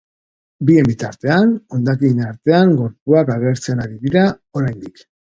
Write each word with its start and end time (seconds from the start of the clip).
Bien 0.67 0.85
bitartean, 0.91 1.51
hondakinen 1.75 2.23
artean 2.27 2.73
gorpuak 2.79 3.29
agertzen 3.33 3.83
ari 3.85 3.99
dira 4.07 4.25
oraindik. 4.61 5.05